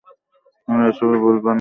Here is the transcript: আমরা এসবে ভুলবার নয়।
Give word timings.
আমরা 0.67 0.85
এসবে 0.89 1.15
ভুলবার 1.15 1.37
নয়। 1.37 1.49